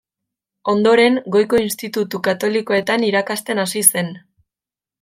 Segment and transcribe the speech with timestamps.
[0.71, 4.11] Ondoren, goiko institutu katolikoetan irakasten hasi zen.